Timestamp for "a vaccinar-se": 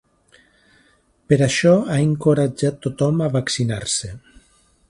3.27-4.15